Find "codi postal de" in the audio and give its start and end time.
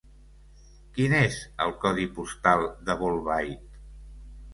1.83-2.97